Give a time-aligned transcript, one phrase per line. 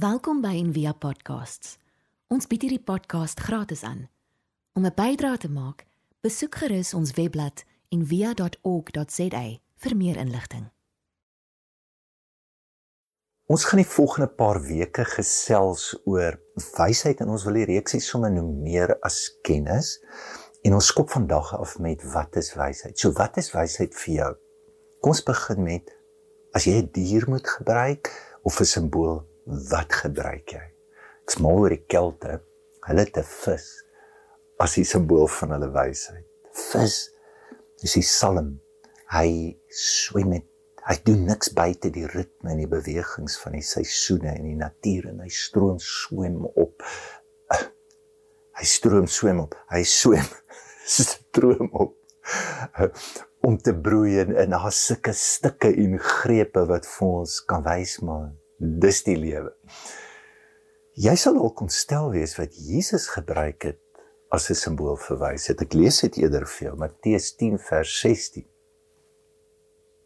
[0.00, 1.74] Welkom by Envia Podcasts.
[2.32, 4.06] Ons bied hierdie podcast gratis aan.
[4.72, 5.84] Om 'n bydrae te maak,
[6.24, 9.42] besoek gerus ons webblad en via.org.za
[9.82, 10.70] vir meer inligting.
[13.46, 16.40] Ons gaan die volgende paar weke gesels oor
[16.78, 19.98] wysheid en ons wil die reeksie sommer noem meer as kennis.
[20.62, 22.98] En ons skop vandag af met wat is wysheid?
[22.98, 24.34] So wat is wysheid vir jou?
[25.00, 25.92] Kom ons begin met
[26.54, 28.08] as jy 'n dier moet gebruik
[28.42, 29.29] of 'n simbool,
[29.70, 30.66] wat gebruik jy?
[31.24, 32.40] Ek smal oor die kelte.
[32.86, 33.68] Hulle het 'n vis
[34.60, 36.26] as die simbool van hulle wysheid.
[36.52, 37.10] Vis
[37.80, 38.60] dis die salm.
[39.10, 40.46] Hy swem met
[40.86, 45.10] hy doen niks buite die ritme en die bewegings van die seisoene en die natuur
[45.10, 46.82] en hy stroom swem op.
[48.60, 49.54] Hy stroom swem op.
[49.70, 50.26] Hy swem
[50.84, 51.96] stroom op
[53.40, 57.98] om te broei en in haar sulke stukke en grepe wat vir ons kan wys
[58.04, 58.28] maar
[58.60, 59.52] dis die lewe.
[61.00, 63.80] Jy sal al kon stel wees wat Jesus gebruik het
[64.30, 65.62] as 'n simbool vir wysheid.
[65.62, 68.46] Ek lees dit eerder vir jou, Matteus 10 vers 16.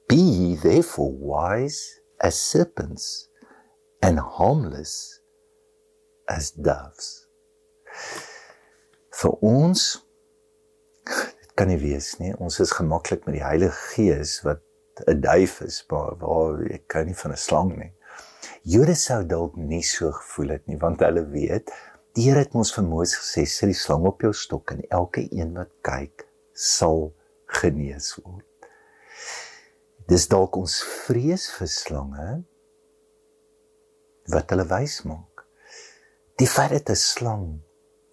[0.09, 3.29] Be ye therefore wise as serpents
[4.01, 5.21] and harmless
[6.29, 7.27] as doves.
[9.11, 10.05] Vir ons
[11.05, 12.33] dit kan nie wees nie.
[12.39, 14.63] Ons is gemaklik met die Heilige Gees wat
[15.07, 17.93] 'n duif is, maar waar ek kan nie van 'n slang nie.
[18.65, 21.69] Jode sou dalk nie so gevoel het nie, want hulle weet
[22.15, 25.25] Die Here het ons vir Moses gesê: "Sit die slang op jou stok en elke
[25.35, 26.23] een wat kyk
[26.55, 27.11] sal
[27.59, 28.69] genees word."
[30.07, 32.29] Dis dalk ons vrees vir slange
[34.31, 35.43] wat hulle wys maak.
[36.39, 37.47] Die feit dat 'n slang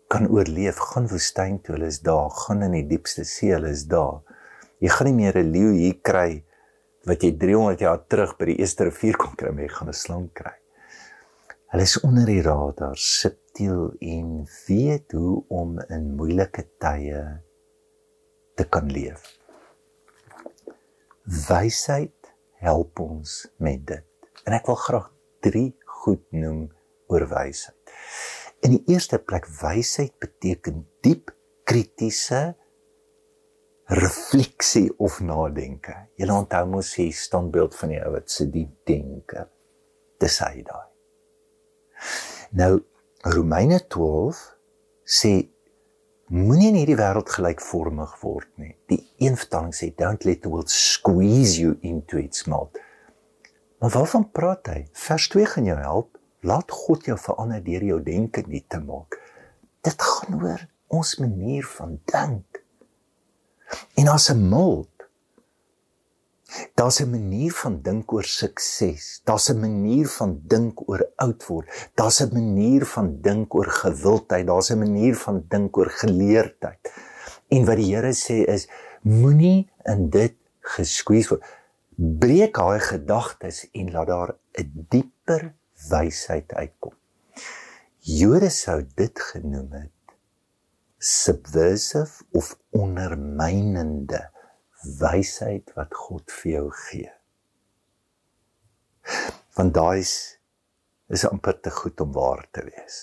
[0.10, 3.86] kan oorleef, gaan woestyn toe, hulle is daar, gaan in die diepste see, hulle is
[3.86, 4.24] daar.
[4.80, 6.44] Jy gaan nie meer 'n leeu hier kry
[7.10, 10.28] wat jy 300 jaar terug by die eerste rivier kon kry, jy gaan 'n slang
[10.34, 10.54] kry.
[11.72, 17.22] Hulle is onder die radar, subtiel en weet hoe om in moeilike tye
[18.56, 19.40] te kan leef.
[21.24, 24.06] Wysheid help ons met dit.
[24.46, 25.08] En ek wil graag
[25.48, 25.74] 3
[26.04, 26.68] goed noem
[27.08, 27.96] oor wysheid.
[28.62, 31.31] In die eerste plek wysheid beteken diep
[31.64, 32.52] kritiese
[33.91, 35.94] refleksie of nadenke.
[36.16, 39.46] Jy onthou mos die standbeeld van die ou wat se diep denke.
[40.22, 40.88] Dis hy daai.
[42.56, 42.78] Nou
[43.35, 44.40] Romeine 12
[45.06, 45.34] sê
[46.31, 48.72] moenie in hierdie wêreld gelykvormig word nie.
[48.88, 52.80] Die een vertaling sê don't let the world squeeze you into its mold.
[53.81, 54.85] Maar waarvan praat hy?
[54.94, 56.18] Vers 2 gaan jou help.
[56.47, 59.19] Laat God jou verander deur jou denke nie te maak.
[59.84, 62.61] Dit gaan oor ons manier van dink.
[63.96, 64.92] En as 'n mold
[66.74, 69.22] Daar's 'n manier van dink oor sukses.
[69.24, 71.90] Daar's 'n manier van dink oor oud word.
[71.96, 74.48] Daar's 'n manier van dink oor gewildheid.
[74.48, 76.94] Daar's 'n manier van dink oor geleerdheid.
[77.48, 78.68] En wat die Here sê is
[79.02, 81.44] moenie in dit geskuis word.
[81.96, 85.54] Breek daai gedagtes en laat daar 'n dieper
[85.90, 86.94] wysheid uitkom.
[88.00, 90.00] Jode sou dit genoem het
[91.01, 94.22] subversive of ondermynende
[95.00, 97.09] wysheid wat God vir jou gee.
[99.57, 100.16] Want daai is
[101.12, 103.00] is amper te goed om waar te wees.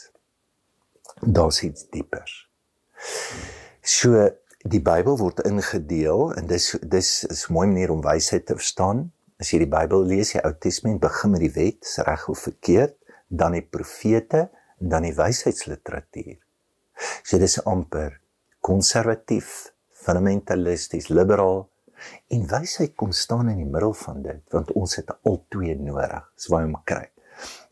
[1.20, 2.31] Daar's iets dieper.
[3.82, 4.30] So
[4.65, 9.12] die Bybel word ingedeel en dis dis is 'n mooi manier om wysheid te verstaan.
[9.38, 12.38] As jy die Bybel lees, die Ou Testament begin met die wet, is reg of
[12.38, 12.97] verkeerd,
[13.28, 16.47] dan die profete en dan die wysheidsliteratuur.
[17.22, 18.19] So dis amper
[18.64, 19.72] konservatief,
[20.04, 21.66] fundamentalisties, liberaal
[22.32, 26.26] en wysheid kom staan in die middel van dit want ons het al twee nodig.
[26.36, 27.06] Dis waar ons kry.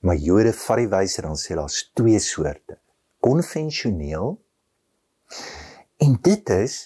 [0.06, 2.78] Maar Jode vat die wysheid dan sê daar's twee soorte.
[3.24, 4.36] Konvensioneel
[6.02, 6.78] en dit is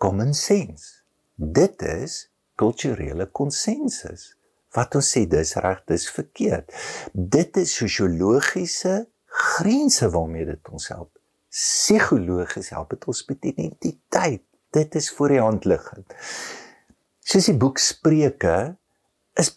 [0.00, 1.02] common sense.
[1.34, 4.32] Dit is kulturele konsensus.
[4.74, 6.72] Wat ons sê dis reg, dis verkeerd.
[7.12, 11.17] Dit is sosiologiese grense waarmee dit ons help.
[11.48, 14.44] Psigologies help dit ons met identiteit
[14.76, 16.12] dit is voor die hand liggend.
[17.24, 18.76] Soos die boek Spreuke
[19.40, 19.54] is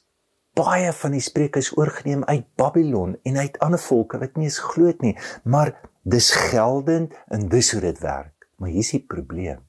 [0.55, 4.59] baie van die spreuke is oorgeneem uit Babylon en uit ander volke wat nie eens
[4.71, 5.73] glo nie, maar
[6.03, 8.47] dis geldend en dis hoe dit werk.
[8.59, 9.63] Maar hier's die probleem.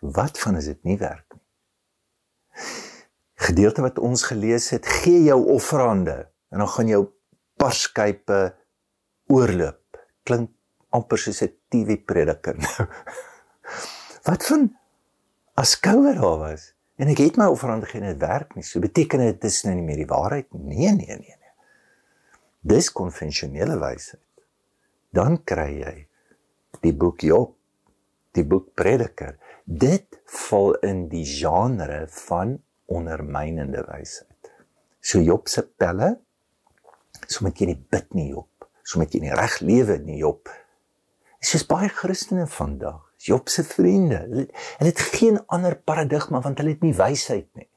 [0.00, 1.42] Wat van as dit nie werk nie?
[3.44, 6.16] Gedeelte wat ons gelees het, gee jou offerande
[6.54, 7.02] en dan gaan jou
[7.60, 8.38] parskype
[9.32, 9.98] oorloop.
[10.24, 10.52] Klink
[10.94, 12.86] amper soos 'n TV prediker nou.
[14.28, 14.70] Wat van
[15.54, 18.62] as COVID daar was en ek het my offerande geen dit werk nie.
[18.62, 20.64] So beteken dit dis nou nie meer die waarheid nie.
[20.76, 21.54] Nee, nee, nee, nee.
[22.62, 24.22] Dis konvensionele wysheid.
[25.14, 25.96] Dan kry jy
[26.84, 27.54] die boek Job,
[28.34, 29.36] die boek Prediker.
[29.64, 32.58] Dit val in die genre van
[32.90, 34.52] ondermynende wysheid.
[35.04, 36.14] So Job se pelle,
[37.26, 40.48] so moet jy nie bid nie Job, so moet jy nie reg lewe nie Job.
[41.44, 43.02] Is baie Christene vandag.
[43.24, 47.68] Job se vriende, hulle het geen ander paradigma want hulle het nie wysheid nie.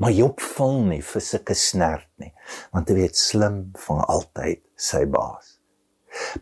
[0.00, 2.32] Maar Job val nie vir sulke snert nie,
[2.72, 5.58] want hy weet slim van altyd sy baas.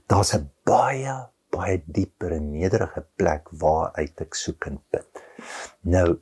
[0.08, 5.22] Daar's 'n baie baie dieper en nederige plek waar uit ek soek en bid.
[5.84, 6.20] Nou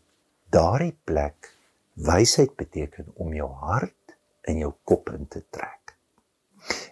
[0.51, 1.53] daardie plek
[1.95, 4.17] wysheid beteken om jou hart
[4.51, 5.95] in jou kop in te trek.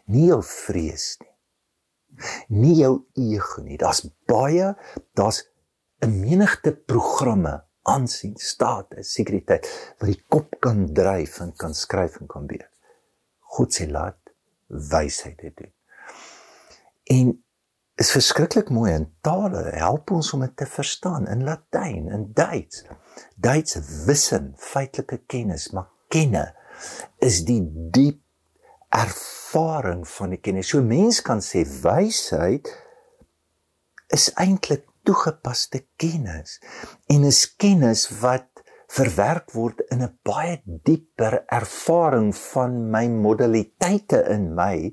[0.06, 1.27] Nie jou vrees nie.
[2.48, 3.78] Nie jou ego nie.
[3.78, 4.74] Daar's baie,
[5.14, 5.44] daar's
[6.00, 9.66] 'n menigte programme aansien, status, sekuriteit
[9.98, 12.68] wat die kop kan dryf en kan skryf en kan weet.
[13.56, 14.18] God sê laat
[14.68, 15.72] wysheid dit doen.
[17.08, 17.32] En
[17.98, 22.84] is verskriklik mooi in tale help ons om dit te verstaan in Latyn en Duits.
[23.36, 26.44] Duits wissen, feitelike kennis, maar kenne
[27.24, 28.22] is die diep
[28.94, 30.70] ervaring van die kennis.
[30.72, 32.68] So mens kan sê wysheid
[34.14, 36.58] is eintlik toegepaste kennis
[37.12, 38.48] en is kennis wat
[38.88, 44.92] verwerk word in 'n baie dieper ervaring van my modaliteite in my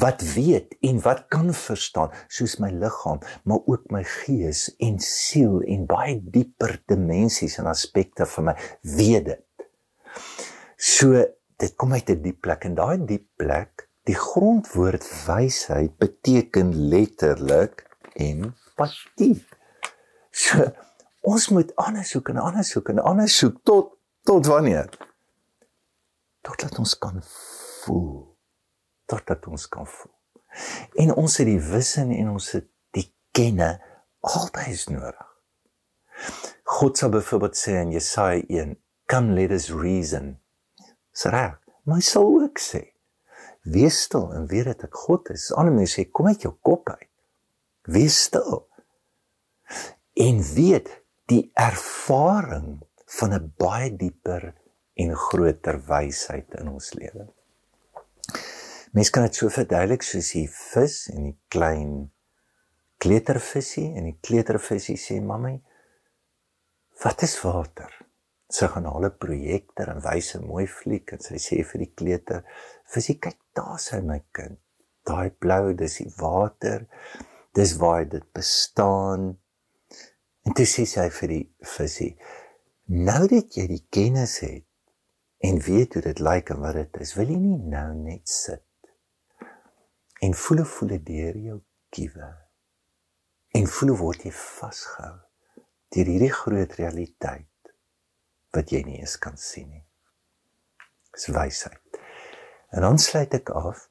[0.00, 5.60] wat weet en wat kan verstaan soos my liggaam maar ook my gees en siel
[5.60, 9.44] en baie dieper dimensies en aspekte van my weet dit.
[10.76, 11.24] So
[11.62, 16.74] dit kom uit 'n die diep plek en daai diep plek die grondwoord wysheid beteken
[16.90, 17.86] letterlik
[18.18, 19.46] empatie.
[20.30, 20.72] So
[21.20, 23.94] ons moet anders soek en anders soek en anders soek tot
[24.26, 24.90] tot wanneer?
[26.42, 28.36] Totdat ons kan voel.
[29.06, 30.14] Totdat ons kan voel.
[30.98, 33.78] En ons het die wisse en ons het die kenne
[34.20, 35.28] altyd nodig.
[36.62, 40.41] God sê byvoorbeeld sê in Jesaja 1, "Come let us reason."
[41.12, 42.92] Sra, maar hy sal ook sê,
[43.62, 46.88] "Wees stil en weet dat ek God is." Ander mense sê, "Kom uit jou kop
[46.88, 47.08] uit."
[47.82, 48.68] Wees stil.
[50.14, 54.54] En weet die ervaring van 'n baie dieper
[54.94, 57.26] en groter wysheid in ons lewe.
[58.92, 62.12] Mens kan dit so verduidelik soos die vis en die klein
[62.96, 65.62] kleutervisie en die kleutervisie sê mammie
[67.02, 67.90] wat is water?
[68.52, 71.94] Sy gaan al 'n projekter en wys 'n mooi fliek en sy sê vir die
[71.98, 72.42] kleuter
[72.94, 74.58] visie kyk daar sy my kind.
[75.08, 76.86] Daai blou dis die water
[77.54, 79.38] dis waar dit bestaan.
[80.44, 81.46] En toe sê sy vir die
[81.76, 82.16] visie:
[82.86, 84.66] "Nou dat jy die kennis het
[85.38, 88.64] en weet hoe dit lyk en wat dit is, wil jy nie nou net sit
[90.22, 91.58] en voel voel deur jou
[91.90, 92.28] kiewe
[93.58, 95.16] en voel word jy vasgehou
[95.94, 97.51] deur hierdie groot realiteit
[98.52, 99.84] wat jy nie eens kan sien nie."
[101.12, 101.80] Dis wysheid.
[102.70, 103.88] En dan sluit ek af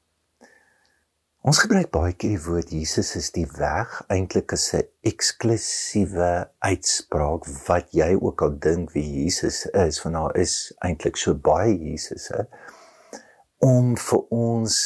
[1.42, 6.28] Ons gebruik baie keer die woord Jesus is die weg, eintlik is 'n eksklusiewe
[6.62, 10.54] uitspraak wat jy ook al dink wie Jesus is, want daar is
[10.86, 12.46] eintlik so baie Jesusse
[13.58, 14.76] om vir ons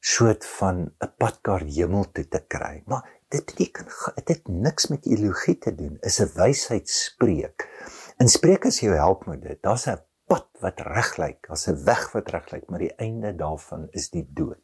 [0.00, 2.82] soort van 'n padkaart hemel toe te kry.
[2.86, 7.68] Maar dit beteken dit het niks met ideologie te doen, is 'n wysheid spreek.
[8.18, 9.58] In Spreuke is jou help met dit.
[9.62, 13.34] Daar's 'n pad wat reg lyk, daar's 'n weg wat reg lyk, maar die einde
[13.34, 14.58] daarvan is die dood.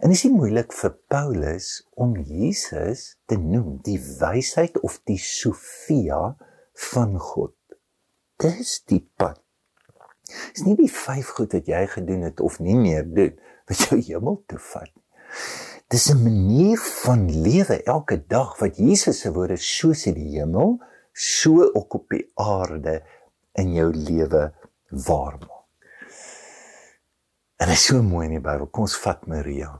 [0.00, 6.36] En is dit moeilik vir Paulus om Jesus te noem die wysheid of die Sofia
[6.72, 7.54] van God?
[8.36, 9.40] Dis die pad.
[10.52, 14.00] Dis nie die vyf goed wat jy gedoen het of nie meer doen wat jou
[14.00, 15.04] hemel toe vat nie.
[15.88, 20.80] Dis 'n manier van lewe elke dag wat Jesus se woorde soos in die hemel,
[21.14, 22.98] so ook op die aarde
[23.54, 24.48] in jou lewe
[25.06, 25.50] waar maak.
[27.56, 28.66] En dit is so mooi in die Bybel.
[28.66, 29.70] Kom ons vat Maria.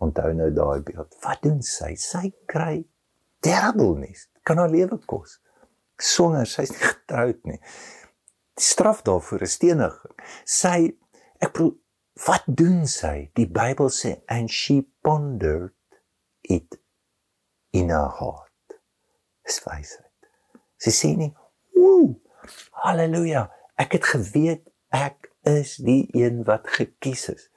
[0.00, 1.16] Onthou nou daai beeld.
[1.24, 1.92] Wat doen sy?
[1.98, 2.84] Sy kry
[3.44, 4.28] terrible nuus.
[4.46, 5.40] Kan haar lewe kos.
[6.00, 7.58] Swanger, sy's nie getroud nie.
[8.56, 9.96] Die straf daarvoor is stenig.
[10.48, 10.92] Sy
[11.42, 11.74] ek bedoel
[12.26, 13.30] wat doen sy?
[13.36, 15.74] Die Bybel sê and she pondered
[16.42, 16.78] it
[17.76, 18.78] in her heart.
[19.44, 20.09] Dis wysheid.
[20.80, 21.34] Sy sê nie,
[21.76, 22.16] "Ooh,
[22.84, 27.50] haleluja, ek het geweet ek is die een wat gekies is."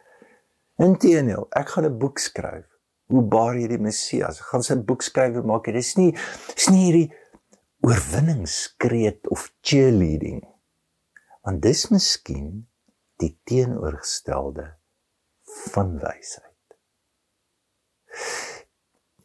[0.77, 2.65] Inteendeel, ek gaan 'n boek skryf.
[3.07, 4.39] Hoe baar jy die Messias?
[4.39, 5.73] Ek gaan sy boek skryf en maak dit.
[5.73, 6.11] Dis nie
[6.55, 7.13] dis nie hierdie
[7.81, 10.41] oorwinningskreet of cheerleading.
[11.43, 12.67] Want dis miskien
[13.21, 14.73] die teenoorgestelde
[15.73, 16.77] van wysheid.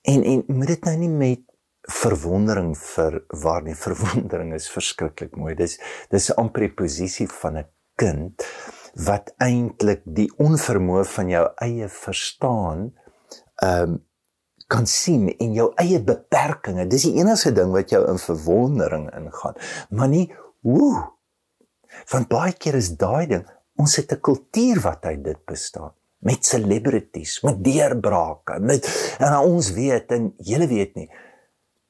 [0.03, 1.48] En en moet dit nou nie met
[1.89, 5.55] verwondering vir waar nie verwondering is verskriklik mooi.
[5.59, 5.79] Dis
[6.13, 7.69] dis amper die posisie van 'n
[7.99, 8.45] kind
[9.07, 12.93] wat eintlik die onvermoë van jou eie verstaan
[13.63, 14.05] ehm um,
[14.69, 16.91] kan sien en jou eie beperkings.
[16.93, 19.55] Dis die enigste ding wat jou in verwondering ingaan.
[19.89, 20.27] Maar nie
[20.61, 21.09] hoe.
[22.13, 23.47] Want baie keer is daai ding,
[23.81, 28.87] ons het 'n kultuur wat uit dit bestaan met celebrities, met deurbrake, met
[29.19, 31.11] en ons weet en julle weet nie.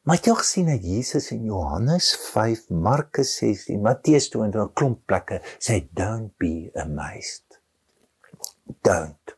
[0.09, 5.43] Maar jy gesien dat Jesus in Johannes 5, Markus 16, Matteus 20 'n klomp plekke
[5.61, 7.61] sê don't be amazed.
[8.81, 9.37] Don't.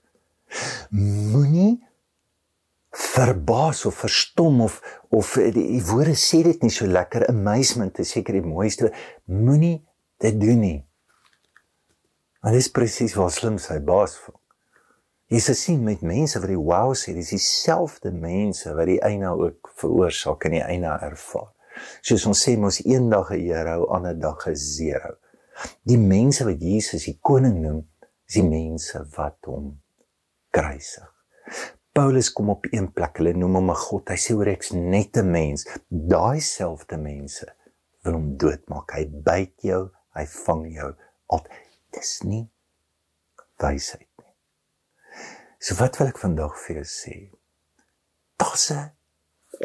[0.90, 1.80] Moenie
[2.90, 8.10] verbaas of verstom of of die, die woorde sê dit nie so lekker amazement is
[8.16, 8.90] seker die mooiste
[9.26, 9.76] moenie
[10.22, 10.78] dit doen nie
[12.42, 14.39] maar dis presies wat slim sy baas voel
[15.30, 19.70] Jesus sien met mense wat die wow sê dis dieselfde mense wat die eina ook
[19.78, 21.52] veroorsaak en die eina ervaar
[22.02, 25.14] soos ons sê mos eendag 'n hero ander dag 'n zero
[25.87, 27.80] die mense wat Jesus die koning noem
[28.26, 29.78] is die mense wat hom
[30.50, 31.08] kruisig
[31.92, 34.10] Paulus kom op een plek, hulle noem hom 'n god.
[34.12, 35.66] Hy sê oor ek's net 'n mens.
[35.88, 37.46] Daai selfde mense
[38.04, 38.94] wil hom doodmaak.
[38.94, 40.90] Hy byt jou, hy vang jou.
[41.26, 41.42] Al
[41.90, 42.44] dis nie
[43.58, 44.10] wysheid.
[45.61, 47.17] So wat wil ek vandag vir jou sê?
[48.40, 48.97] Daar's 'n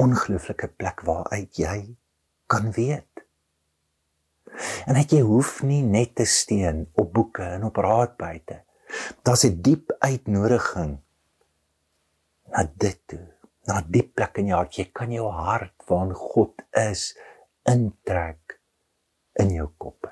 [0.03, 1.95] ongelooflike plek waar uit jy
[2.51, 3.23] kan weet.
[4.87, 8.57] En ek jy hoef nie net te steun op boeke en op raadbuite.
[9.23, 10.99] Daar's 'n diep uitnodiging
[12.51, 13.27] na dit toe,
[13.63, 14.75] na die plek in jou hart.
[14.75, 17.17] Jy kan jou hart waar God is
[17.63, 18.59] intrek
[19.33, 20.11] in jou kop.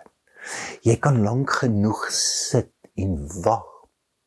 [0.81, 3.67] Jy kan lank genoeg sit en wag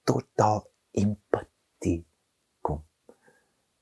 [0.04, 0.62] tot daar
[1.02, 2.00] empatie
[2.60, 2.84] kom.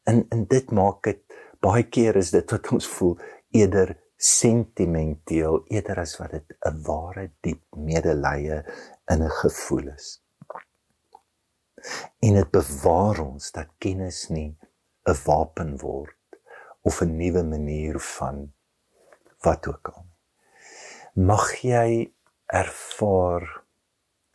[0.04, 1.22] En en dit maak dit
[1.64, 3.14] baie keer is dit wat ons voel
[3.54, 8.62] eerder sentimenteel eerder as wat dit 'n ware diep medelee
[9.12, 10.24] in 'n gevoel is
[12.24, 14.56] en dit bewaar ons dat kennis nie
[15.10, 16.38] 'n wapen word
[16.88, 18.52] of 'n nuwe manier van
[19.44, 20.06] wat ook al.
[21.14, 22.12] Mag jy
[22.46, 23.44] ervaar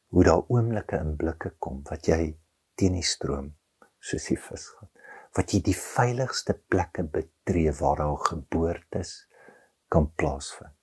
[0.08, 2.38] hoe daar oomblikke in blikke kom wat jy
[2.80, 3.52] teen die stroom
[4.00, 4.92] soos die vis gaan.
[5.38, 9.16] Wat jy die veiligste plekke betree waar daar geboortes
[9.92, 10.76] kan plaasvind.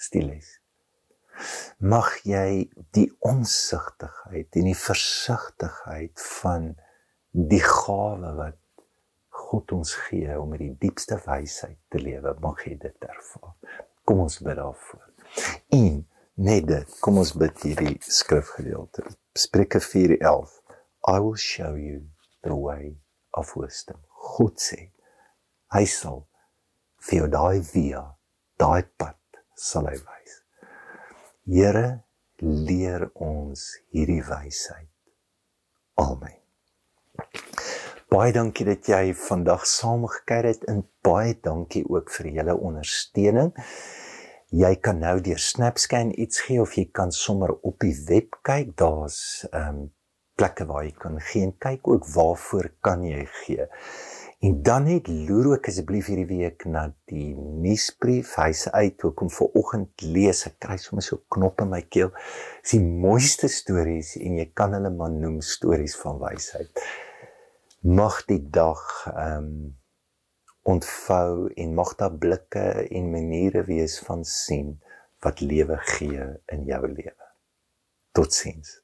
[0.00, 0.58] Stiles
[1.78, 6.74] mag jy die onsigtigheid en die versigtigheid van
[7.34, 8.60] die gawe wat
[9.44, 13.54] God ons gee om met die diepste wysheid te lewe mag jy dit ervaar.
[14.06, 15.04] Kom ons bid daarvoor.
[15.74, 19.04] En net dit, kom ons bid hierdie skrifgedeelte.
[19.34, 20.60] Spreuke 4:11.
[21.06, 22.08] I will show you
[22.42, 22.96] the way
[23.34, 24.00] of wisdom.
[24.36, 24.88] God sê
[25.74, 26.22] hy sal
[27.04, 28.00] vir jou daai via,
[28.60, 30.38] daai pad sal hy wys.
[31.44, 32.04] Here,
[32.40, 34.88] leer ons hierdie wysheid.
[36.00, 36.40] Amen.
[38.14, 43.52] Baie dankie dat jy vandag saamgekyk het en baie dankie ook vir julle ondersteuning.
[44.54, 48.72] Jy kan nou deur SnapScan iets gee of jy kan sommer op die web kyk.
[48.80, 49.84] Daar's ehm um,
[50.38, 53.66] plekke waar jy kan gee en kyk ook waarvoor kan jy gee.
[54.44, 58.34] En dan net loer ook asseblief hierdie week na die nuusbrief.
[58.36, 60.42] Hy's uit ook om vir oggend lees.
[60.50, 62.10] Ek kry sommer so knop in my keel.
[62.60, 66.84] Dis die mooiste stories en jy kan hulle maar noem stories van wysheid.
[67.88, 69.56] Mag die dag ehm um,
[70.64, 74.78] ontvou en mag daar blikke en maniere wees van sien
[75.20, 77.28] wat lewe gee in jou lewe.
[78.16, 78.83] Totsiens.